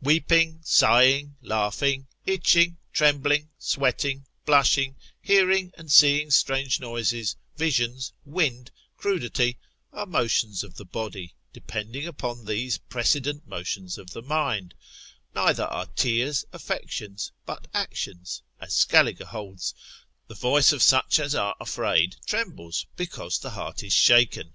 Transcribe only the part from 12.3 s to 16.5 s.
these precedent motions of the mind: neither are tears,